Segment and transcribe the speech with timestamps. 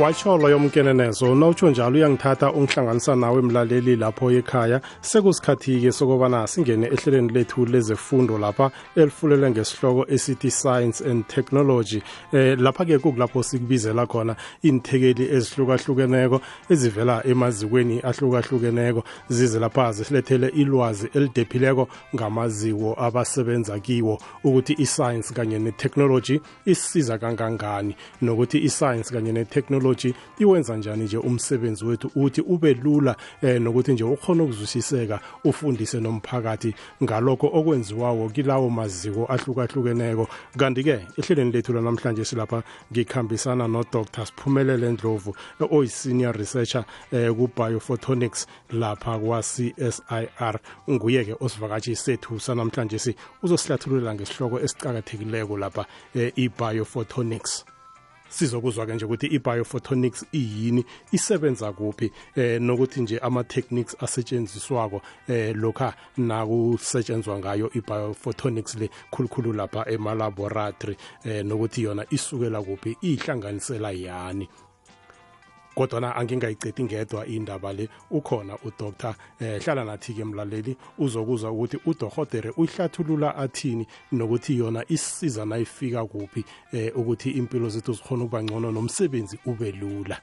[0.00, 7.32] watsho loyo mkenenezo nawutsho njalo uyangithatha ungihlanganisa nawe mlaleli lapho ekhaya sekusikhathi-ke sokubana singene ehlelweni
[7.32, 12.02] lethu lezefundo lapha elifulelwe ngesihloko esithi science and technology.
[12.32, 16.40] Eh lapha-ke kukulapho sikubizela khona iinthekeli ezihlukahlukeneko
[16.70, 19.04] ezivela emazikweni ahlukahlukeneko.
[19.28, 28.58] Zize lapha zisilethele ilwazi elidephileko ngamaziko abasebenza kiwo ukuthi iscience kanye netechnology isisiza kangangani nokuthi
[28.58, 34.04] iscience kanye netechnology technology iwenza njani nje umsebenzi wethu ukuthi ube lula eh, nokuthi nje
[34.04, 40.28] ukhona ukuzwisiseka ufundise nomphakathi ngalokho okwenziwawo kilawo maziko ahlukahlukeneko.
[40.56, 45.34] Kanti-ke ehlelweni lethu lanamhlanje silapha ngikhambisana nodr siphumelele ndlovu
[45.70, 50.58] oyi-senior researcher eh, ku-biophotonics lapha kwa-csir
[50.90, 57.64] nguye-ke osivakatshi sethu sanamhlanje si uzosihlathululela ngesihloko esicakathekileko lapha eh, i-biophotonics.
[58.30, 60.84] Sizokuzwa-ke nje ukuthi i-biophotonics iyini?
[61.12, 62.12] Isebenza kuphi?
[62.36, 70.96] Eh nokuthi nje ama-techniques asetshenziswako eh lokha nakusetshenzwa ngayo i-biophotonics le khulukhulu lapha emalaboratory.
[71.24, 72.96] Eh nokuthi yona isukela kuphi?
[73.02, 74.48] Ihlanganisela yani?
[75.74, 83.36] Kodwana angingayicedi ngedwa indaba le ukhona udr eh hlala nathi-ke mlaleli uzokuzwa ukuthi udohotere uyihlathulula
[83.36, 89.72] athini nokuthi yona isiza nayifika kuphi eh ukuthi impilo zethu zikhona ukuba ngcono nomsebenzi ube
[89.72, 90.20] lula.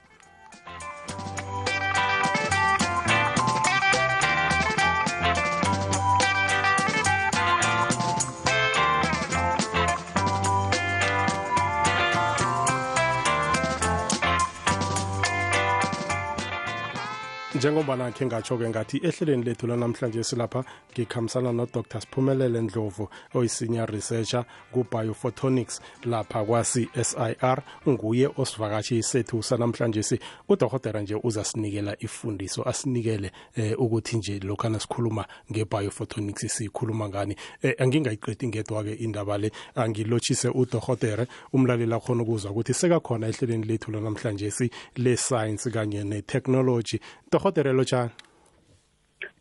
[17.58, 25.80] Njengoba khe ngatsho-ke ngathi ehlelweni lethu lanamhlanje silapha ngikhambisana nodr siphumelele ndlovu oyi-senior researcher ku-biophotonics
[26.04, 30.18] lapha kwa-csir nguye osivakatshi sethu sanamhlanje si.
[30.48, 37.36] Udohotera nje uzasinikela ifundiso asinikele eh, ukuthi nje lokhana sikhuluma nge-biophotonics siyikhuluma ngani.
[37.62, 44.50] Eh, angingayiqedi ngedwa-ke indaba le angilotshise udohotere umlaleli akhona ukuzwa ukuthi sekakhona ehlelweni lethu lanamhlanje
[44.50, 47.00] si le-science kanye ne-technology.
[47.48, 48.10] Dohotere lotshani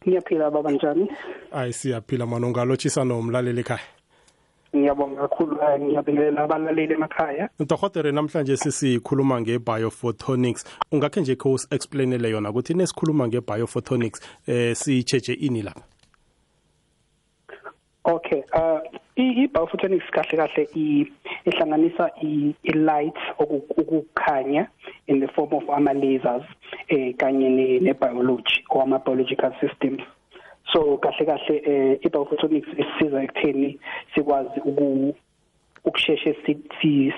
[0.08, 1.10] ngiyaphila baba njani?
[1.52, 3.80] Ayi siyaphila mana ungalotshisa nomlaleli ekhaya?
[4.76, 7.50] Ngiyabonga kakhulu ngiyabingelela abalaleli emakhaya.
[7.60, 10.66] Dohotere namhlanje sisikhuluma nge-biophotonics.
[10.92, 15.97] Ungakhe nje kho usi-explainele yona ukuthi nesikhuluma nge-biophotonics eh siyitsheje ini lapha?
[18.08, 18.80] Okay uh
[19.18, 20.68] i-biophotonics kahle kahle
[21.46, 24.68] ihlanganisa i-light ukukhanya
[25.08, 26.44] in the form of ama lasers
[26.88, 27.50] eh kanye
[27.82, 30.02] ne-biology or ama biological systems.
[30.74, 33.80] So kahle kahle eh i-biophotonics isiza ekutheni
[34.16, 34.60] sikwazi
[35.86, 36.36] ukusheshe
[36.82, 37.14] si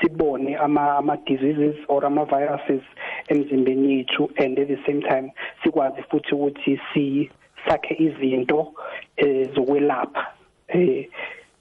[0.00, 2.82] sibone ama ama diseases or ama viruses
[3.28, 5.32] emzimbeni yethu and at the same time
[5.62, 7.30] sikwazi futhi ukuthi si
[7.68, 8.74] sakhe izinto
[9.16, 10.26] eh zokwelapha
[10.68, 11.08] eh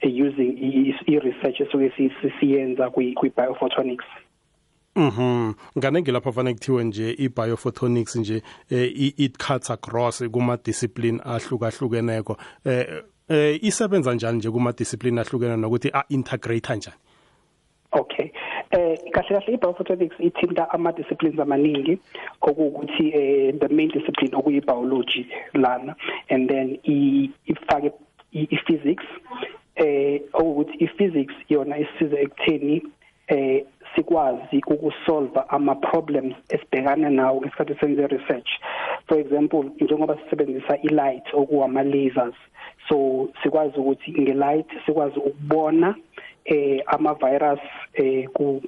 [0.04, 0.58] using
[1.08, 4.06] i-research esuke siyenza kwi-biophotonics.
[4.96, 12.38] Mhm nganenge lapha fanele kuthiwe nje i-biophotonics nje eh, it cuts across kuma discipline ahlukahlukeneko.
[12.66, 16.98] Eh, eh isebenza njani nje kuma discipline ahlukene nokuthi a integrate njani?
[17.92, 18.32] Okay.
[18.72, 21.98] Eh kahle kahle i-biophotonics ithinta ama disciplines amaningi
[22.42, 25.96] okuwukuthi eh the main discipline okuyi biology lana
[26.30, 26.80] and then
[27.46, 27.92] ifake
[28.32, 29.06] i-physics
[29.76, 32.84] eh ukuthi i-physics yona isiza ekutheni
[33.28, 38.50] eh sikwazi ukusolve ama problems esibhekana nawo ngesikhathi senze research
[39.08, 42.36] for example njengoba sisebenzisa i-light okuwama lasers
[42.90, 45.96] so sikwazi ukuthi nge-light sikwazi ukubona
[46.48, 47.60] eh ama virus
[47.94, 48.62] eh ku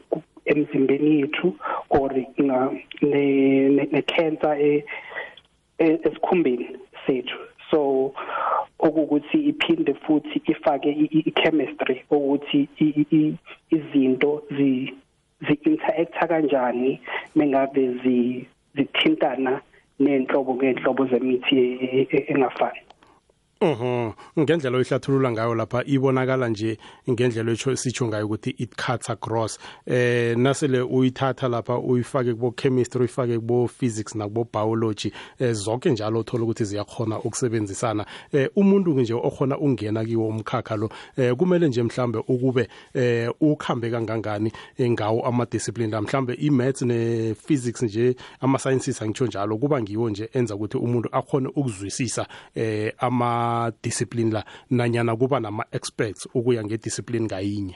[0.46, 1.56] emzimbeni yethu
[1.90, 4.84] or ne ne cancer eh
[5.80, 6.68] esikhumbeni
[7.06, 7.38] sethu.
[7.72, 8.14] So
[8.80, 12.68] okukuthi iphinde futhi ifake i-chemistry ukuthi
[13.72, 14.94] izinto zi
[15.46, 17.00] zi-interacta kanjani
[17.36, 17.84] mengabe
[18.76, 19.62] zithintana
[20.00, 22.80] nenhlobo ngenhlobo zemithi e, e, engafani.
[23.62, 26.78] Mhm ngendlela oyihlathulula ngayo lapha ibonakala nje
[27.10, 29.60] ngendlela etho sitsho ngayo ukuthi it cuts across.
[29.86, 36.20] Eh nasele uyithatha lapha uyifake kubo chemistry uyifake kubo physics nakubo biology eh zonke njalo
[36.20, 38.06] uthola ukuthi ziyakhona ukusebenzisana.
[38.32, 43.92] Eh umuntu nje okhona ungena kiwo umkhakha lo eh kumele nje mhlambe ukube eh ukhambe
[43.92, 44.52] kangangani
[44.82, 46.02] ngawo ama discipline la.
[46.02, 50.78] Mhlambe i maths ne physics nje ama sciences angitsho njalo kuba ngiwo nje enza ukuthi
[50.78, 53.49] umuntu akhone ukuzwisisa eh ama
[53.84, 57.76] discipline la nanyana kuba nama experts ukuya ngediscipline ngayinye?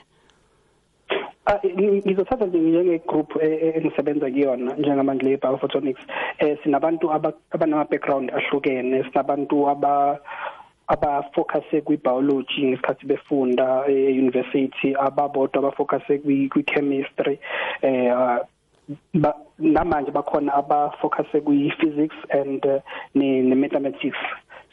[1.45, 1.59] Ah,
[2.05, 6.01] ngizothatha nje njengegroup e, e, engisebenza kuyona njengamanje le biophotonics.
[6.39, 7.11] Eh sinabantu
[7.51, 10.19] abanama background ahlukene sinabantu aba
[10.87, 16.19] abafocuse kwi-biology ngesikhathi befunda e-university ababodwa abafocuse
[16.51, 17.39] kwi-chemistry.
[17.81, 18.39] Eh
[19.13, 22.79] ba namanje bakhona abafocuse kwi-physics and uh,
[23.15, 24.17] ne-mathematics.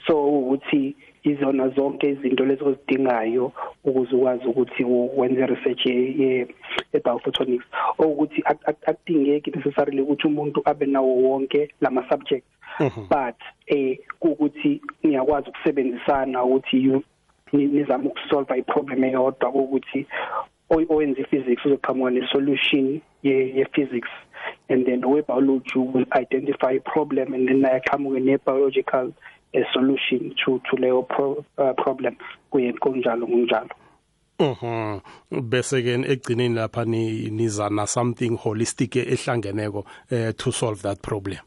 [0.07, 3.53] So ukuthi izona zonke izinto lezo ozidingayo
[3.85, 4.85] ukuze ukwazi ukuthi
[5.17, 7.65] wenze research ye-biophotonics.
[7.99, 8.43] Okuthi
[8.87, 12.49] akudingeki necessarily ukuthi umuntu abe nawo wonke lama subjects
[12.81, 13.07] mhm.
[13.09, 13.37] but
[13.67, 17.03] eh ukuthi ngiyakwazi ukusebenzisana ukuthi
[17.53, 20.07] nizama ukusolve iproblem eyodwa ukuthi
[20.71, 24.11] owenza physics uzoqhamuka nesolution ye physics
[24.69, 29.13] and then owe biology will identify problem and then ayaqhamuke ne biological
[29.55, 32.17] a solution to to leyo pro, uh, problem.
[32.53, 33.71] Kuye kunjalo kunjalo.
[34.41, 35.01] Mhm
[35.31, 41.41] bese ke egcineni lapha ni nizana something holistic ehlangeneko eh to solve that problem.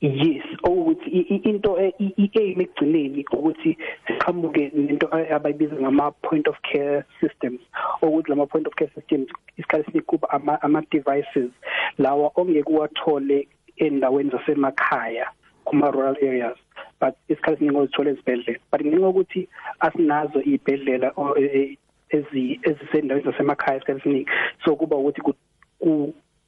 [0.00, 3.76] Yes ukuthi into i-aim ekugcineni ukuthi
[4.06, 7.60] siqhamuke nento abayibiza ngama point of care systems.
[8.02, 9.28] Ukuthi lama point of care systems
[9.58, 11.50] isikhathi sinikuba ama ama devices
[11.98, 15.26] lawa ongeke uwathole endaweni zasemakhaya
[15.64, 16.56] kuma rural areas.
[17.04, 19.48] But isikhathi siningi ozithola ezibhedlela but ngenxa ukuthi
[19.86, 21.78] asinazo izibhedlela e, e,
[22.16, 24.30] ezi ezisendaweni zasemakhaya isikhathi siningi
[24.64, 25.34] so kuba ukuthi ku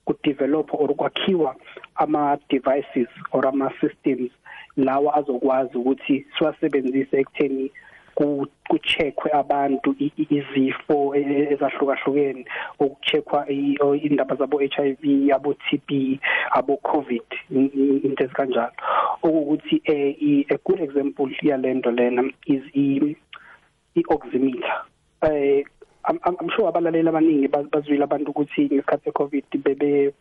[0.06, 1.56] ku develop or kwakhiwa
[1.96, 4.30] ama devices or ama systems
[4.76, 7.72] lawa azokwazi ukuthi siwasebenzise ekutheni
[8.16, 12.44] kucheckwe abantu izifo ezahlukahlukene.
[12.80, 16.18] Ukucheckwa indaba zabo HIV yabo TB
[16.50, 18.72] abo COVID into ezikanjalo.
[19.22, 24.84] Okuthi eh a good example yalento lena is i oximeter
[25.22, 25.64] eh
[26.08, 30.14] I'm, I'm sure abalaleli abaningi bazwile abantu ukuthi ngesikhathi secovid bebe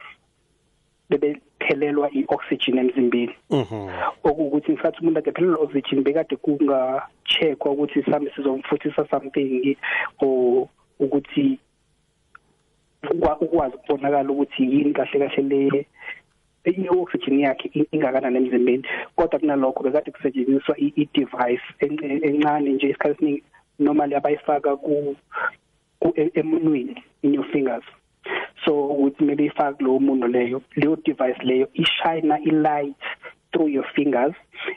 [1.10, 3.36] bebephelelwa ioxygen emzimbeni.
[3.50, 3.90] Mhm.
[4.24, 9.78] Okuwukuthi ngisathi umuntu ade phelelwa oxygen bekade kunga checkwa ukuthi sambe sizomfuthisa something
[10.20, 10.68] or
[11.00, 11.60] ukuthi
[13.42, 15.86] ukwazi ukubonakala ukuthi yini kahle kahle le
[16.66, 18.84] i-oxygen yakhe ingakanani emzimbeni.
[19.16, 23.44] Kodwa kunalokho bekade kusetshenziswa i-device encane nje isikhathi esiningi
[23.80, 25.16] normally abayifaka ku
[26.34, 27.84] emunweni in your fingers.
[28.66, 32.96] So ukuthi maybe ifake lo muntu leyo leyo device leyo ishine i-light
[33.52, 34.34] through your fingers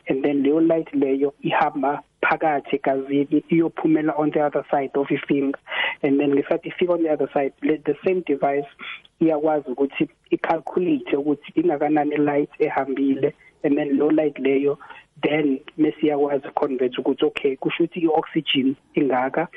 [0.08, 5.20] and then leyo light leyo ihamba phakathi egazini iyophumela on the other side of your
[5.26, 5.58] finger.
[6.02, 8.66] And then ngesikhathi ifika on the other side the same device
[9.20, 14.78] iyakwazi ukuthi icalculate ukuthi ingakanani light ehambile and then low light leyo
[15.22, 19.48] then mesiyakwazi convert ukuthi okay kusho ukuthi ioxygen ingaka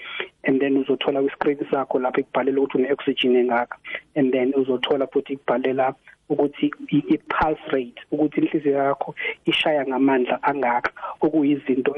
[0.44, 3.78] and then uzothola kwi-screen sakho lapho ikubhalela ukuthi une-oxygen engaka
[4.16, 5.96] and then uzothola futhi ikubhalela
[6.32, 9.16] ukuthi i-pulse rate ukuthi inhliziyo yakho
[9.46, 10.92] ishaya ngamandla angaka.
[11.22, 11.92] Okuyizinto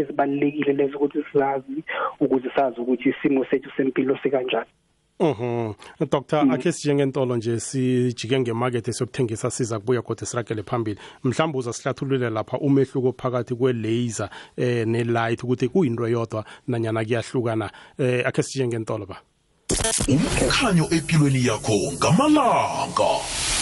[0.00, 1.84] ezibalekile lezo ukuthi sizazi
[2.20, 4.70] ukuze sazi ukuthi isimo sethu sempilo sikanjani.
[5.20, 5.74] Mhm.
[6.10, 6.44] Dr.
[6.44, 6.50] Mm.
[6.50, 10.98] Akhe sijengentolo nje sijike ngemarket sokuthengisa siza kubuya kodwa sirakele phambili.
[11.24, 17.04] Mhlawumbe uza sihlathulule lapha umehluko phakathi kwe laser eh ne light ukuthi kuyinto yodwa nanyana
[17.04, 17.70] kuyahlukana.
[17.98, 19.16] Eh akhe sijengentolo ba.
[20.08, 23.10] Umkhanyo empilweni yakho ngamalanga.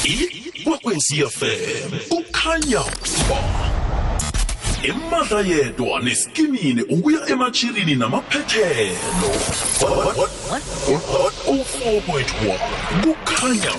[0.05, 1.91] Ikwekwezi FM.
[2.11, 2.83] Ukhanya
[3.29, 3.84] ba.
[4.89, 9.31] Emandla yedwa neskinini ukuya emachirini namaphethelo.
[11.85, 12.59] 4.1
[13.03, 13.73] kukhanya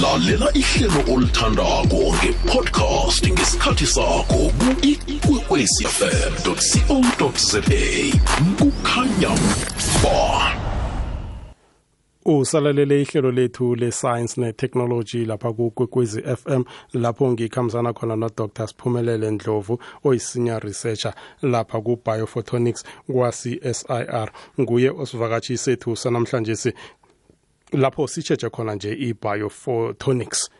[0.00, 6.52] lalela ihlelo olithandako ngepodcast ngesikhathi sakho ku-ikwekwecfm co
[7.36, 7.60] za
[8.58, 9.32] kukhanya
[10.02, 10.61] ba
[12.24, 16.64] usalalele ihlelo lethu le-science ne-technology lapha kukwekwezi FM
[16.94, 26.74] lapho ngikhambisana khona no-dr siphumelele ndlovu oyisenior researcher lapha ku-biophotonics kwa-csir nguye osivakatshi sethu sanamhlanje
[27.72, 30.50] lapho sitsheje khona nje i-biophotonics.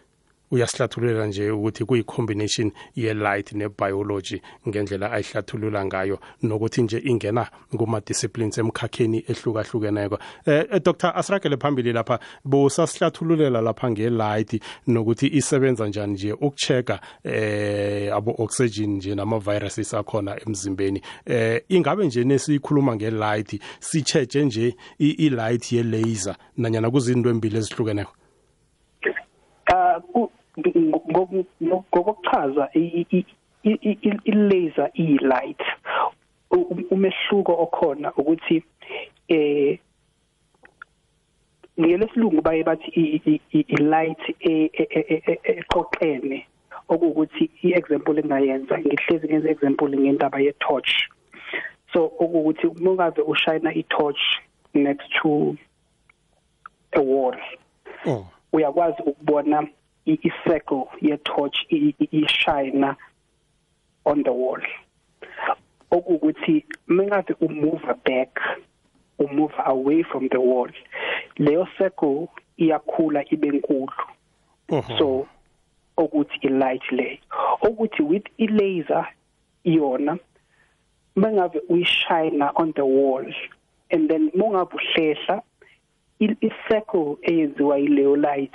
[0.52, 10.18] Uyasihlathululela nje ukuthi kuyi-combination ye-light ne-biology ngendlela ayihlathulula ngayo nokuthi nje ingena kuma-disciplines emkhakheni ehlukahlukeneko.
[10.47, 12.18] Eh, eh dr asiragele phambili lapha.
[12.44, 21.02] Busasihlathululela lapha nge-light nokuthi isebenza njani nje ukuchecka eh abo-oxygen nje nama-viruses akhona emzimbeni.
[21.26, 28.12] Eh ingabe nje nesiyikhuluma nge-light sitsheje nje i-light ye-laser nanyana kuzinto embili ezihlukeneko?
[29.73, 30.28] Uh,
[31.92, 32.68] ngokuchaza
[34.25, 35.62] i-laser i-light
[36.90, 38.62] umehluko okhona ukuthi
[39.28, 39.78] eh
[41.80, 42.90] ngelesilungu baye bathi
[43.52, 44.23] i light
[45.44, 46.47] eqoqene.
[46.88, 51.09] Okuwukuthi i-example engayenza ngihlezi ngenza example ngendaba ye torch
[51.92, 54.21] so okuwukuthi mungabe ushayina i-torch
[54.75, 55.56] next to
[56.92, 57.37] a wall.
[58.06, 58.26] Oh.
[58.52, 59.66] Uyakwazi ukubona
[60.06, 62.97] i-circle ye torch ishayina
[64.04, 64.61] on the wall.
[65.90, 68.40] Okuwukuthi mengabe umove back
[69.18, 70.71] umove away from the wall
[71.38, 73.92] leyo circle iyakhula ibe nkulu.
[74.99, 75.28] So
[75.97, 77.21] okuthi i-light le
[77.62, 79.06] ukuthi with i-laser
[79.64, 80.18] yona
[81.16, 83.26] bengabe uyishayina on the wall
[83.90, 85.42] and then mongabe uhlehla
[86.21, 88.54] i-circle eyenziwa yileyo light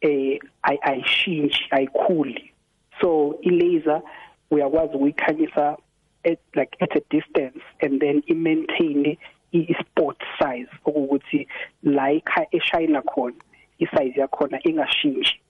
[0.00, 0.38] eh
[0.82, 2.52] ayishintshi ayikhuli
[3.00, 4.02] so i-laser
[4.50, 5.76] uyakwazi ukuyikhanyisa
[6.24, 9.16] at like at a distance and then i maintain
[9.52, 11.48] i-sport size okuwukuthi
[11.82, 13.36] la ikha eshayina khona
[13.78, 15.40] isize yakhona ingashintshi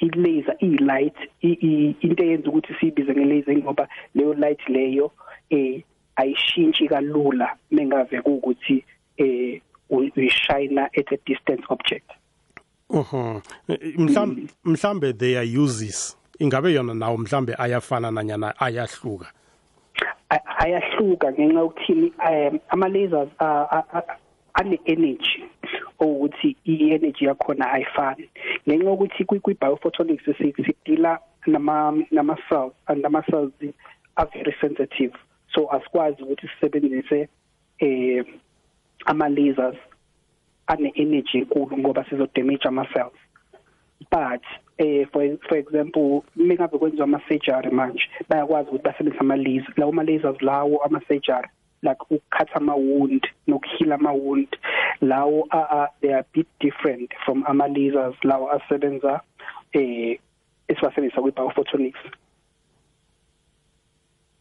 [0.00, 1.16] i-laser i-light
[2.00, 5.12] into eyenza ukuthi siyibize nge-laser ngoba leyo light leyo
[5.50, 5.82] eh
[6.16, 8.84] ayishintshi kalula mengave ukuthi
[9.16, 12.10] eh uyishayina at a distance object
[12.90, 13.42] Mhm.
[13.98, 16.16] Mhlambe mhlambe they are uses.
[16.38, 19.26] Ingabe yona nawo mhlambe ayafana nanyana ayahluka.
[20.58, 23.28] ayahluka ngenxa yokuthini um ama lasers
[24.54, 25.44] ane energy
[26.00, 28.28] ukuthi i-energy yakhona ayifani
[28.68, 33.52] ngenxa yokuthi kwi-biophotonics sidila nama nama cells and nama cells
[34.16, 35.14] are very sensitive
[35.54, 37.28] so asikwazi ukuthi sisebenzise
[37.78, 38.24] eh
[39.06, 39.76] ama lasers
[40.66, 43.18] ane energy enkulu ngoba sizo damage ama cells
[44.10, 44.42] but
[44.78, 49.90] eh for for example mengabe kwenziwa ama surgery manje bayakwazi ukuthi basebenzise ama laser lawo
[49.92, 51.48] ama lasers lawo ama surgery
[51.82, 54.48] like ukukhatha ama wound nokuheal ama wound
[55.00, 59.20] lawo uh, they are a bit different from ama lasers lawo asebenza
[59.72, 60.18] eh
[60.68, 62.00] esiwasebenzisa kwi biophotonics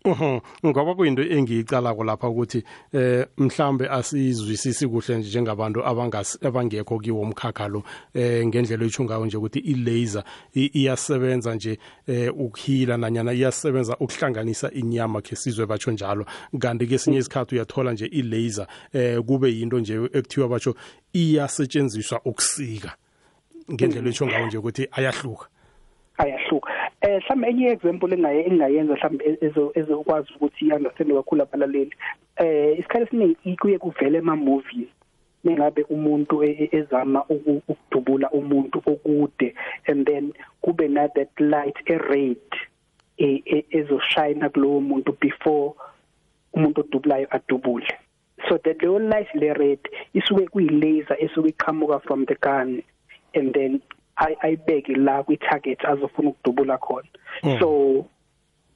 [0.06, 7.84] Mhm ngoba kuyinto engiyicala lapha ukuthi eh mhlambe asizwisisi kuhle njengabantu abangekho kiwo umkhakha lo
[8.14, 15.22] eh ngendlela etsho ngayo nje ukuthi i-laser iyasebenza nje eh ukuhila nanyana iyasebenza ukuhlanganisa inyama
[15.22, 16.26] ke sizwe batsho njalo.
[16.60, 20.76] Kanti ke sinye isikhathi uyathola nje i-laser eh kube yinto nje ekuthiwa batsho
[21.14, 22.94] iyasetshenziswa ukusika
[23.74, 25.46] ngendlela etsho ngayo nje ukuthi ayahluka.
[26.18, 26.75] Ayahluka.
[27.06, 29.24] Eh mhlawumbe enye example engaye engayenza mhlawumbe
[29.80, 31.94] ezokwazi ukuthi understand kakhulu abalaleli
[32.42, 34.90] eh isikhathi esiningi kuye kuvele ema movies
[35.44, 39.56] mengabe umuntu e, e, ezama ukudubula umuntu okude
[39.88, 42.46] and then kube na that light e red
[43.18, 45.74] ezoshayina kulowo muntu before
[46.54, 47.88] umuntu odubulayo adubule.
[48.50, 49.80] So that leyo light le red
[50.14, 52.84] isuke kuyi laser esuke iqhamuka from the gun
[53.34, 53.82] and then
[54.16, 57.08] ayibeke la kwi target azofuna ukudubula khona.
[57.42, 57.60] Hmm.
[57.60, 58.06] so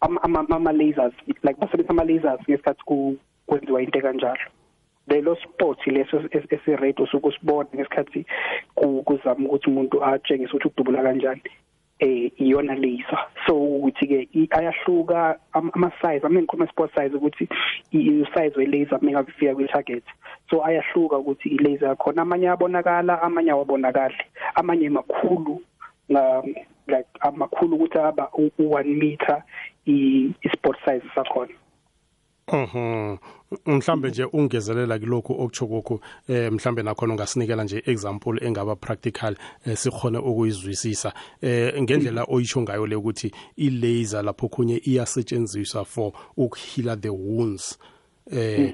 [0.01, 3.17] ama ama lasers like basebenzisa ama lasers ngesikhathi ku
[3.47, 4.45] kwenziwa into kanjalo
[5.07, 8.25] lelo sport leso esirate usukusibona ngesikhathi
[9.05, 11.41] kuzama ukuthi umuntu atshengise ukuthi udubula kanjani
[11.99, 13.27] eh iyona laser.
[13.45, 17.47] So ukuthi ke ayahluka ama size I mean kuma sport size ukuthi
[17.91, 20.03] i size we laser mina kufika kwi target
[20.49, 24.15] so ayahluka ukuthi i laser khona amanye abonakala amanye awabonakali.
[24.55, 25.61] Amanye makhulu
[26.09, 26.41] na
[26.87, 29.43] like amakhulu ukuthi aba u1 meter
[29.85, 31.53] i sport size sakhona.
[32.51, 33.17] Mhm.
[33.65, 39.77] Mhlambe nje ungezelela kulokho okutsho kokho eh mhlambe nakhona ungasinikela nje example engaba practical eh,
[39.77, 41.13] sikhone ukuyizwisisa.
[41.41, 47.79] Eh ngendlela oyisho ngayo le ukuthi i laser lapho khunye iyasetshenziswa for ukuheal the wounds
[48.31, 48.73] eh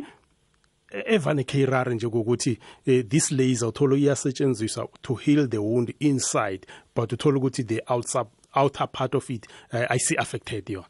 [0.91, 7.13] evane khairare nje ukuthi eh, this laser uthola iyasetshenziswa to heal the wound inside but
[7.13, 10.85] uthola ukuthi the outside outer part of it uh, i see affected yona.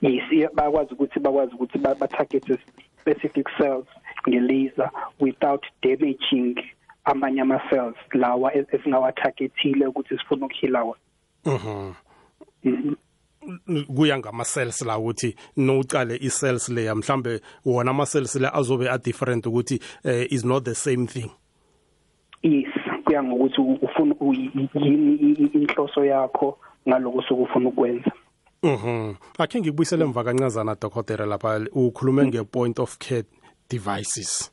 [0.00, 2.60] Yes bakwazi ukuthi bakwazi ukuthi ba target
[3.00, 3.86] specific cells
[4.28, 4.90] ngelaser
[5.20, 6.56] without damaging
[7.04, 11.00] amanye ama cells lawa esingawa targetile ukuthi sifuna ukuhila wona.
[11.44, 11.94] Mhm.
[12.64, 12.94] Mhm
[13.96, 18.90] kuya ngama cells la ukuthi nocale i cells leya mhlambe wona ama cells la azobe
[18.90, 21.30] a different ukuthi uh, is not the same thing
[22.42, 22.68] yes
[23.04, 28.12] kuya ngokuthi ufuna yini inhloso yakho ngaloko sokufuna ukwenza
[28.62, 29.14] Mhm.
[29.38, 33.24] Akhe ngikubuyisele emva kancazana dokotela lapha ukhulume nge point of care
[33.70, 34.50] devices.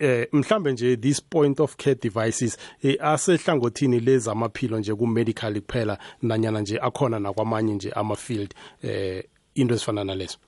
[0.00, 5.98] Eh mhlambe nje this point of care devices eh, asehlangothini lezamaphilo nje ku medical kuphela
[6.22, 10.38] nanyana nje akhona nakwamanye nje ama field eh into ezifana nalezo?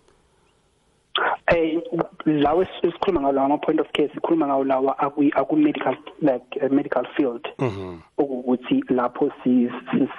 [1.46, 1.82] Eh
[2.24, 7.04] lawo esikhuluma ngawo ama point of care sikhuluma ngawo lawa aku medical like uh, medical
[7.16, 7.46] field.
[7.58, 8.00] Mhm.
[8.18, 9.32] Ukuthi lapho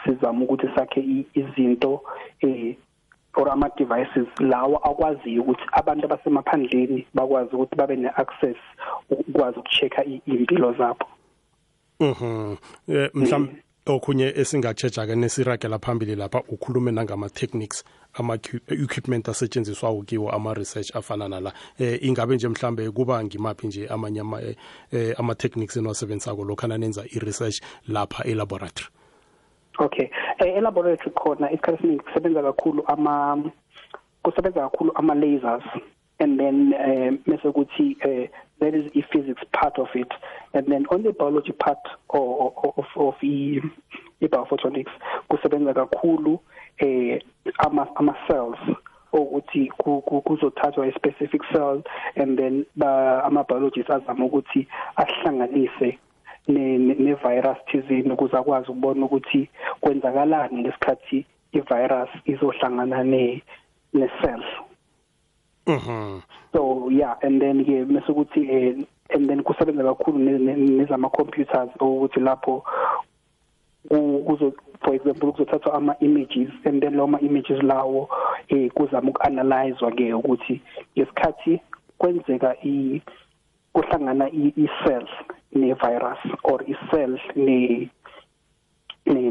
[0.05, 2.01] sizama ukuthi sakhe izinto
[2.41, 2.75] eh
[3.35, 8.57] or ama devices lawa akwaziyo ukuthi abantu abasemaphandleni bakwazi ukuthi babe ne-access
[9.09, 11.05] ukwazi ukuchecka impilo zabo.
[11.99, 12.55] Mhm.
[13.13, 20.53] Mhlawumbe okhunye esingatsheja ke nesiragela phambili lapha ukhulume nangama techniques ama equipment asetshenziswa ukiwo ama
[20.53, 21.53] research afana nala.
[21.79, 24.41] Eh ingabe nje mhlambe kuba ngimaphi nje amanye ama
[24.91, 28.89] eh, ama techniques enwasebenzisako lokhana nenza i research lapha e laboratory
[29.79, 30.09] okay.
[30.39, 33.43] Eh, e laboratory khona isikhathi esiningi kusebenza kakhulu ama
[34.23, 35.63] kusebenza kakhulu ama lasers
[36.19, 38.27] and then uh, mase kuthi uh,
[38.59, 40.11] there is a physics part of it.
[40.53, 43.61] And then on the biology part of of, of i
[44.21, 44.91] biophotonics
[45.29, 46.39] kusebenza kakhulu
[46.77, 47.19] eh
[47.57, 48.57] ama ama cells
[49.13, 49.71] ukuthi
[50.25, 51.83] kuzothathwa a specific cell
[52.15, 55.99] and then ba ama biologists azama ukuthi ahlanganise
[56.47, 59.49] ne ne virus thizini ukuze akwazi ukubona ukuthi
[59.81, 63.43] kwenzakalani ngesikhathi i virus izohlangana ne
[63.93, 64.43] ne cell
[65.65, 66.21] Mhm.
[66.51, 72.19] So yeah and then ke mase ukuthi eh and then kusebenza kakhulu nezama computers ukuthi
[72.19, 72.63] lapho
[73.89, 78.09] kuzo for example kuzothathwa ama images and then lawo ma images lawo
[78.49, 80.61] eh kuzama ukuanalyzewa ke ukuthi
[80.97, 81.61] ngesikhathi
[81.97, 83.01] kwenzeka i
[83.73, 84.69] kuhlangana i
[85.53, 87.89] cells ne virus or i cell ne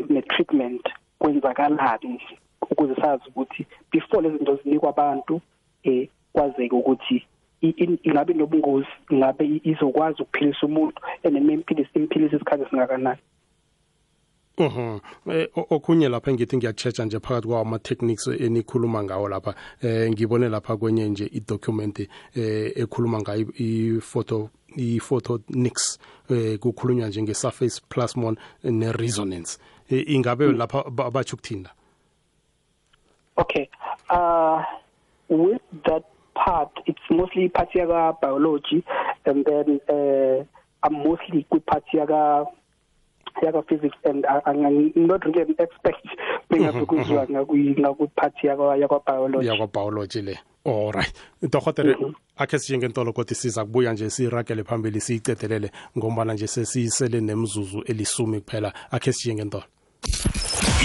[0.08, 0.82] ne treatment
[1.18, 2.20] kwenzakalani
[2.70, 5.40] ukuze sazi ukuthi before lezi zinto zinikwa abantu
[5.82, 7.26] eh kwazeke ukuthi
[7.60, 13.20] ingabe nobungozi ngabe izokwazi ukuphilisa umuntu enemiphilisi imphilisi isikhathi singakanani
[14.62, 15.00] Mhm.
[15.70, 20.76] Okhunye lapha ngithi ngiyachecha nje phakathi kwawo ama techniques enikhuluma ngawo lapha eh ngibone lapha
[20.76, 25.98] kwenye nje i document eh ekhuluma ngayo i photo i photonics
[26.30, 29.58] eh kukhulunywa nje nge surface plasmon ne resonance
[29.90, 31.70] ingabe lapha bathi ukuthinda
[33.36, 33.68] Okay
[34.10, 34.62] uh
[35.28, 38.84] with that part it's mostly part yaka biology
[39.24, 40.44] and then uh
[40.84, 42.46] I'm mostly kwi part yaka
[43.42, 45.96] yaka physics and I'm not really an expert.
[46.50, 49.46] Bengazokuzwa ngakuphathi yaka yaka biology.
[49.46, 50.38] Yaka biology le.
[50.64, 51.96] Alright dokotere
[52.36, 58.40] akhe sije ngentolo kodwa siza kubuya nje siragele phambili siyicedelele ngombana nje sesiyisele nemzuzu elisumi
[58.40, 58.72] kuphela.
[58.90, 59.64] Akhe sije ngentolo.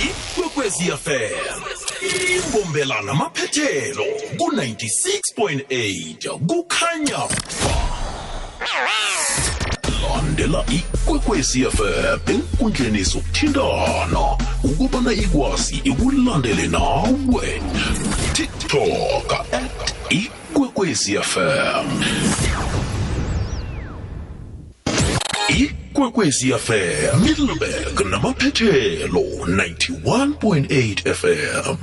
[0.06, 1.78] Ikwekwezi fm
[2.38, 4.06] imbombela namaphethelo
[4.38, 7.20] ku-96.8 kukhanya
[10.38, 17.62] landela ikwekwezi fm enkundleni zokuthintana ukubana ikwazi ikulandele nawe.
[18.34, 22.04] Tiktok at ikwekwezi fm
[25.58, 31.76] ikwekwezi fm middleburg namaphethelo 91.8 fm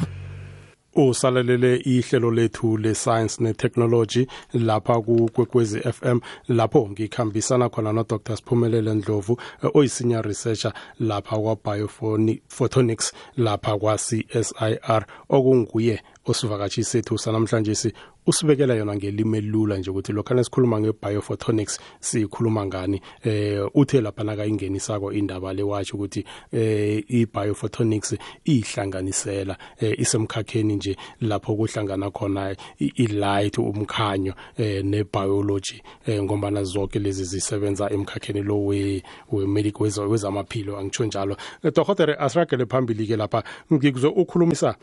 [0.97, 9.41] usalalele ihlelo lethu le-science ne-technology lapha kukwekwezi FM lapho ngikhambisana khona no-dr siphumelele ndlovu
[9.75, 17.93] oyisenior researcher lapha kwa-biophotonics lapha kwa-csir okunguye osivakatshi sethu sanamhlanje si.
[18.27, 23.01] Usibekela yona ngelimi elula nje ukuthi lokho nesikhuluma nge-biophotonics sikhuluma ngani?
[23.25, 31.57] Eh uthe lapha nakayingenisako indaba le watsho ukuthi eh i-biophotonics ihlanganisela eh, isemkhakheni nje lapho
[31.57, 40.79] kuhlangana khona i-light umkhanyo eh, ne-biology eh, ngombana zonke lezi zisebenza emkhakheni lo we-medical wezamaphilo
[40.79, 41.37] angitsho njalo.
[41.75, 43.43] Dohotere asiragele phambili ke lapha.
[43.73, 44.77] Ngikuzwe ukhulumisa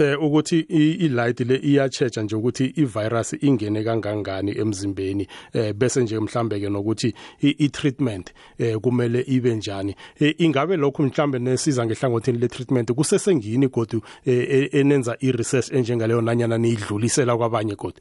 [0.00, 6.68] ukuthi i-light le iyachecha nje ukuthi i-virus ingene kangangani emzimbeni eh bese nje mhlambe ke
[6.68, 9.94] nokuthi i-treatment eh kumele ibe njani.
[10.38, 18.00] Ingabe lokho mhlambe nesiza ngehlangothini le-treatment kusesengini godu enenza i-research enjengaleyo nanyana niyidlulisela kwabanye godu?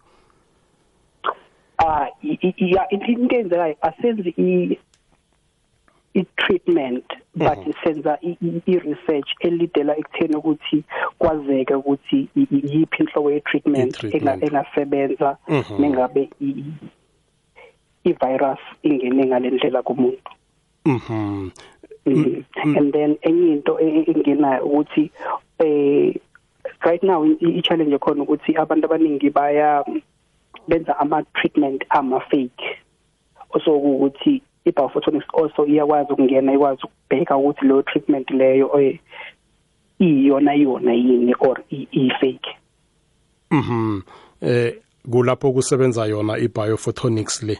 [1.77, 4.23] Ah into enzekayo asenzi
[6.13, 10.83] i-treatment but senza i-research elidela ekutheni ukuthi
[11.19, 15.37] kwazeke ukuthi yiphi inhlobo ye-treatment engasebenza
[15.79, 16.29] nengabe
[18.03, 20.31] i-virus ingene ngalendlela kumuntu.
[20.85, 21.51] Mhm.
[22.77, 25.11] And then enye into engenayo ukuthi
[25.59, 26.15] eh
[26.81, 29.83] right now i-challenge khona ukuthi abantu abaningi baya
[30.67, 32.79] benza ama treatment ama fake
[33.53, 38.97] also ukuthi i-biophotonics also iyakwazi ukungena ikwazi ukubheka ukuthi leyo treatment leyo
[39.99, 42.49] iyona yona yini or i-fake.
[43.51, 44.01] Mhm.
[44.41, 44.75] Eh
[45.11, 47.57] kulapho kusebenza yona i-biophotonics le.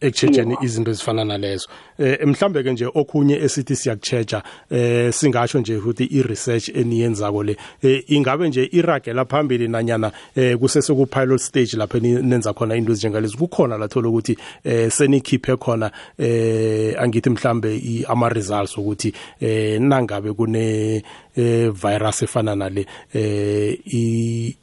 [0.00, 1.68] Ekucheckeni izinto ezifana nalezo.
[1.98, 7.56] Eh mhlambe ke nje okhunye esithi siyakuchecha eh singasho nje ukuthi i-research eniyenzako le.
[7.82, 12.92] Eh, ingabe nje iragela phambili nanyana eh kusese ku pilot stage lapho nenza khona into
[12.92, 13.36] ezinjengalezi?
[13.36, 21.02] Kukhona lathola ukuthi eh senikhiphe khona eh angithi mhlambe ama results ukuthi eh nangabe kune
[21.36, 24.56] eh virus efana nale eh i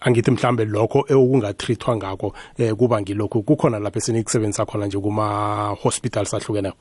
[0.00, 6.34] angithi mhlambe lokho ekungatrithwa ngakho eh kuba ngilokho kukhona lapho esenikusebenzisa khona nje kuma hospitals
[6.34, 6.74] ahlukeneyo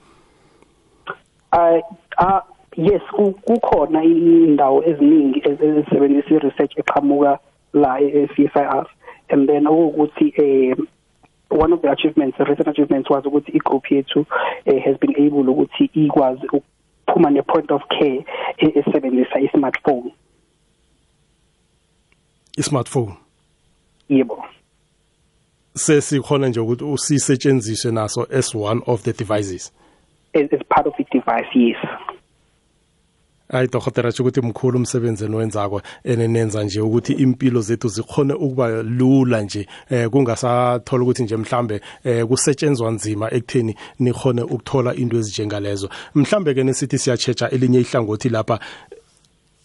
[1.53, 1.79] uh,
[2.19, 2.41] uh
[2.77, 3.01] yes
[3.45, 7.39] kukhona indawo eziningi ezisebenzisa i-research eqhamuka
[7.73, 8.85] la e-CSIR
[9.29, 10.75] and then ukuthi eh
[11.49, 15.51] one of the achievements the recent achievements was ukuthi i-group yethu uh, has been able
[15.51, 18.25] ukuthi ikwazi ukuphuma ne-point of care
[18.57, 20.11] esebenzisa i-smartphone.
[22.57, 23.13] I-smartphone?
[24.09, 24.43] Yebo.
[25.75, 29.71] Sesikhona nje ukuthi usisetshenziswe naso as one of the devices?
[30.33, 31.77] As, as part of the device yes.
[33.51, 39.41] Hayi dokotela tsho ukuthi mkhulu umsebenzi enwenzako enenenza nje ukuthi impilo zethu zikhone ukuba lula
[39.41, 45.89] nje eh kungasathola ukuthi nje mhlambe eh kusetshenzwa nzima ekutheni nikhone ukuthola into ezinjengalezo.
[46.15, 48.59] Mhlambe ke nesithi siyachecha elinye ihlangothi lapha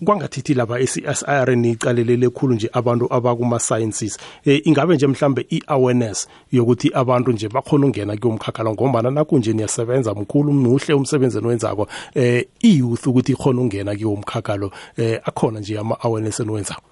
[0.05, 4.19] kwangathithi lapha e-CSIR nicalelele khulu nje abantu abakuma sciences.
[4.45, 10.53] Eh ingabe nje mhlambe i-awareness yokuthi abantu nje bakhona ungena kuyomkhakha ngombana nakunje niyasebenza mkhulu
[10.53, 16.83] muhle umsebenzi enwenzako eh i-youth ukuthi ikhona ungena kuyomkhakha lo eh akhona nje ama-awareness enwenzako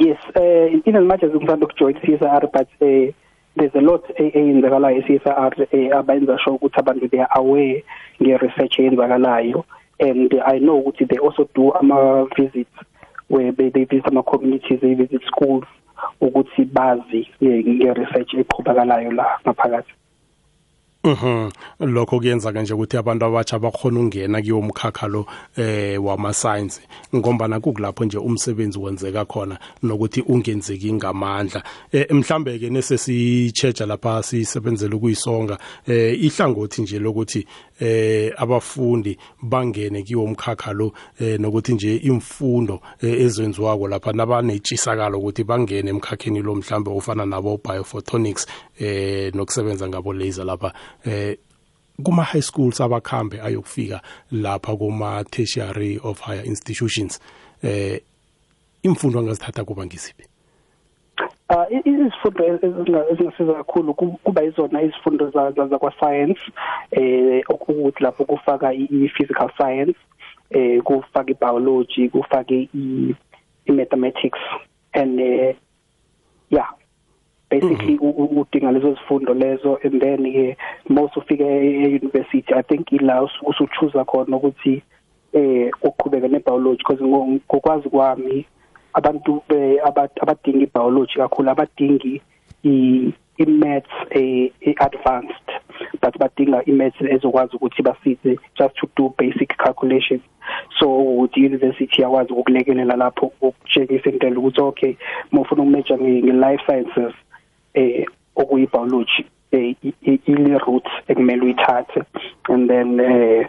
[0.00, 3.12] yes uh, in as much as ngithanda ukujoin CSIR but uh,
[3.56, 7.84] there's a lot eyenzakalayo e-CSIR uh, abenza sure ukuthi abantu they are aware
[8.22, 9.64] nge-research eyenzakalayo.
[10.00, 12.70] And I know ukuthi they also do ama visits
[13.28, 15.64] where they, they visit ama communities they visit schools
[16.20, 19.92] ukuthi bazi nge research eqhubakalayo la ngaphakathi.
[21.04, 21.50] Mhm.
[21.80, 26.80] Lokho kuyenza kanje ukuthi abantu abatsha bakhona ungena kiyo umkhakha lo eh wama science
[27.14, 31.62] ngombana kukulapho nje umsebenzi wenzeka khona nokuthi ungenzeki ngamandla.
[31.92, 37.46] Eh mhlambe ke nese sichecha lapha sisebenzele ukuyisonga eh ihlangothi nje lokuthi
[37.80, 45.44] eh abafundi bangene kiwo umkhakha lo eh nokuthi nje imfundo eh, ezenziwako lapha nabanetshisakalo ukuthi
[45.44, 48.46] bangene emkhakheni lo mhlambe ufana nabo biophotonics
[48.78, 50.72] eh nokusebenza ngabo laser lapha.
[51.06, 51.36] Eh
[52.02, 54.00] kuma high schools abakhambe ayokufika
[54.32, 57.20] lapha kuma tertiary of higher institutions.
[57.62, 58.00] Eh
[58.82, 60.24] imfundo angazithatha kuba ngisiphi?
[61.50, 62.44] Uh izifundo
[63.12, 66.40] ezingasiza kakhulu kuba izona izifundo zakwa science
[66.90, 69.98] eh ukuthi lapho kufaka i-physical science
[70.50, 74.38] eh kufaka i-biology kufaka i-mathematics
[74.92, 75.54] and uh,
[76.50, 76.79] yeah.
[77.50, 80.56] Basically udinga lezo zifundo lezo and then ke
[80.88, 84.82] most ufike e-university i think ila usuchoose khona ukuthi
[85.32, 88.46] eh uqhubeka nebiology because ngokwazi kwami
[88.94, 89.42] abantu
[90.22, 92.22] abadinga ibiology kakhulu abadingi
[92.62, 95.48] i-maths e-advanced
[96.02, 100.22] but badinga i-maths ezokwazi ukuthi basize just to do basic calculations.
[100.78, 104.96] So ukuthi university yakwazi ukukulekelela lapho ukutshengisa intela ukuthi okay
[105.32, 107.14] uma ufuna ukumajor nge-life sciences
[107.74, 108.06] eh
[108.36, 112.02] okuyi-biology ile route ekumele uyithathe.
[112.48, 113.46] And then eh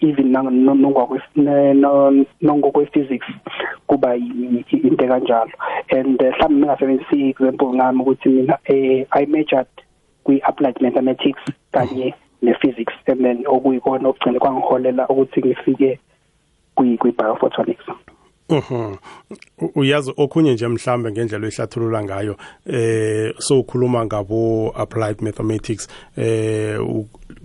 [0.00, 0.32] even
[2.42, 3.26] nongokwe physics
[3.86, 5.50] kuba into kanjalo
[5.90, 9.66] and eh, mhlawumbe ngingasebenzisi example ngami ukuthi mina eh i majored
[10.24, 15.98] kwi applied mathematics kanye ne physics and then okuyikona okugcina kwangiholela ukuthi ngifike
[16.74, 17.86] kwi biophotonics
[18.48, 18.96] Mhm.
[19.74, 26.78] Uyazi okhunye nje mhlambe ngendlela ehlathulula ngayo eh so ukhuluma ngabo applied mathematics eh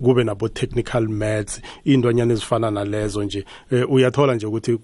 [0.04, 4.78] kube nabo technical maths indonyana ezifana nalezo nje eh, uyathola nje ukuthi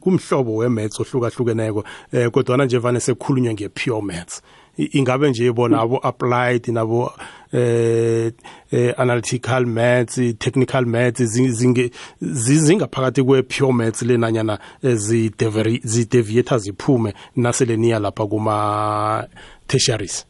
[0.00, 4.42] kumhlobo we maths ohlukahlukeneko eh kodwa nje vane sekukhulunywa nge pure maths
[4.78, 7.12] ingabe nje bona abo applied nabo
[7.52, 8.32] eh,
[8.72, 17.14] eh analytical maths technical maths zinge zingaphakathi kwe pure maths lenanyana eh, zi deviator ziphume
[17.36, 19.26] nasele niya lapha kuma
[19.66, 20.26] tertiaries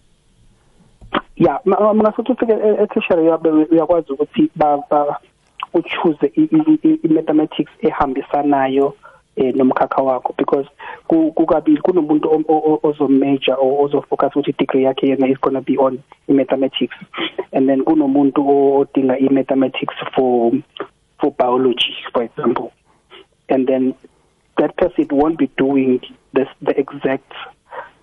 [1.37, 1.61] ya
[1.95, 4.79] ngasothi ufike e-tertiary yabe uyakwazi ukuthi ba
[5.75, 8.95] uchoose i-mathematics ehambisanayo
[9.39, 10.69] eh nomkhakha wakho because
[11.09, 12.45] kukabili kunomuntu
[12.83, 15.99] ozo major or ozo focus ukuthi degree yakhe yena is going to be on
[16.29, 16.97] mathematics
[17.53, 18.43] and then kunomuntu
[18.79, 20.53] odinga i mathematics for
[21.21, 22.73] for biology for example.
[23.49, 23.95] And then
[24.59, 26.01] that person won't be doing
[26.35, 27.33] this the exact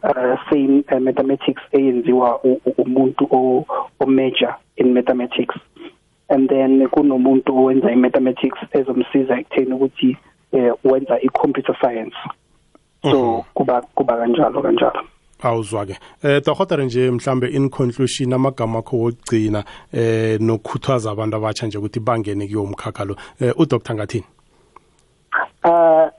[0.03, 2.39] uh, same uh, mathematics eyenziwa
[2.77, 3.65] umuntu o,
[3.99, 5.55] o major in mathematics.
[6.29, 10.17] And then kunomuntu owenza i mathematics ezomsiza ekutheni ukuthi
[10.65, 12.15] eh wenza i computer science.
[13.11, 15.01] So kuba kuba kanjalo kanjalo.
[15.43, 21.67] Awuzwa ke eh dohotere nje mhlambe in conclusion amagama akho wokugcina eh nokukhuthaza abantu abatsha
[21.67, 23.15] nje ukuthi bangene kuyo umkhakha lo.
[23.39, 24.25] Eh udr ngathini?
[25.63, 26.09] Uh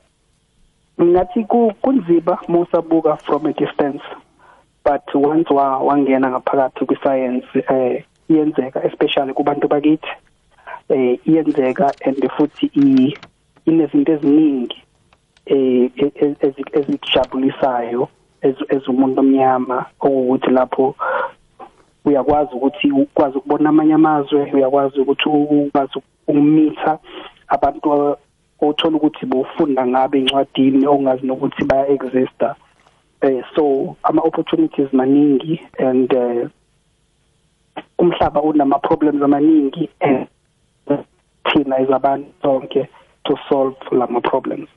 [1.00, 1.44] ngathi
[1.82, 4.02] kunziba musabuka from a distance
[4.84, 10.08] but once wa wangena ngaphakathi kwi science eh iyenzeka especially kubantu bakithi.
[10.88, 12.70] Eh iyenzeka and futhi
[13.66, 14.82] inezinto eziningi
[15.46, 15.90] eh
[16.78, 18.08] ezikujabulisayo
[18.74, 20.94] ezumuntu omnyama ukuthi lapho
[22.04, 26.98] uyakwazi ukuthi ukwazi ukubona amanye amazwe uyakwazi ukuthi ukwazi ukumitha
[27.48, 28.16] abantu
[28.60, 32.54] othola ukuthi bofunda ngabe incwadini ongazi nokuthi baya exista
[33.20, 36.48] eh so ama opportunities maningi and uh,
[37.98, 40.26] umhlaba unama problems amaningi and
[41.52, 42.88] thina izabantu sonke
[43.26, 44.68] to solve lama problems.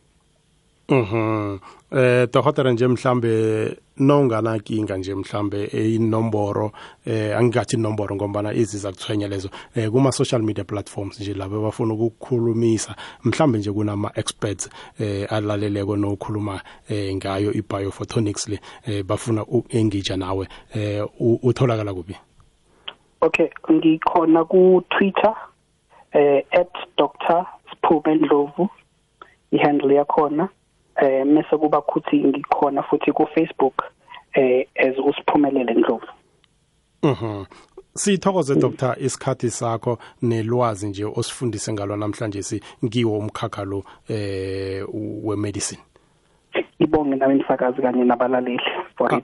[0.90, 1.60] Mhm.
[1.92, 6.72] Eh dohotera nje mhlambe nongana inkinga nje mhlambe inomboro
[7.06, 9.50] eh angingathi inomboro ngombana iziza kuthwenya lezo.
[9.76, 15.96] Eh kuma social media platforms nje labo bafuna ukukhulumisa mhlambe nje kunama experts eh alaleleko
[15.96, 20.48] nokhuluma eh ngayo ibiophotonics le eh bafuna ukuengage nawe.
[20.76, 22.16] Eh utholakala kuphi?
[23.22, 25.36] Okay ngikhona ku Twitter
[26.14, 26.44] eh
[26.98, 27.46] @dr
[27.82, 28.70] Sphume Ndlovu
[29.52, 30.50] ihandle yakhona
[30.96, 33.84] eh mase kuba kuthi ngikhona futhi ku Facebook
[34.34, 36.08] eh as usiphumelele Ndlovu.
[37.04, 37.46] Mhm.
[37.94, 44.86] Sithokoze Dr isikhathi sakho nelwazi nje osifundise ngalo namhlanje si ngiwo umkhakha lo eh
[45.24, 45.82] we medicine
[46.80, 48.62] Ibonge nawe msakazi kanye nabalaleli
[48.98, 49.22] for ah.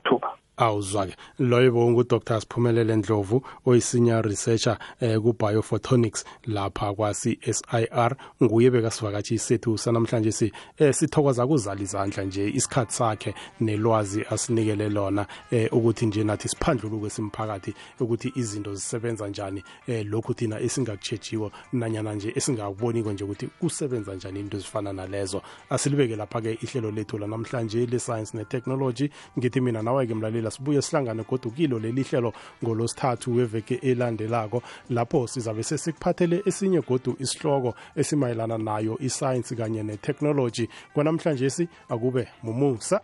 [0.56, 1.16] Ithuba awuzwa-ke.
[1.40, 10.52] Loyo bongu-dr siphumelele ndlovu oyi-senior researcher eh, ku-biophotonics lapha kwa-csir nguye bekasivakatshi sethu sanamhlanje si
[10.78, 17.10] eh, sithokoza kuzala izandla nje isikhathi sakhe nelwazi asinikele lona eh, ukuthi nje nathi siphandluluke
[17.10, 24.16] simphakathi ukuthi izinto zisebenza njani eh, lokhu thina esingakutshejiwo nanyana nje esingakuboniko nje ukuthi kusebenza
[24.16, 25.42] njani into ezifana nalezo.
[25.70, 29.10] Asilibeke lapha-ke ihlelo lethu lanamhlanje le-science ne-technology.
[29.38, 34.62] Ngithi mina nawe-ke mlaleli sibuye sihlangane kodwa kilo leli hlelo ngolosithathu weveke elandelako.
[34.90, 40.68] Lapho sizabe sesikuphathele esinye godu isihloko esimayelana nayo isayensi kanye netechnology.
[40.94, 43.02] Kwanamhlanje si akube mumusa.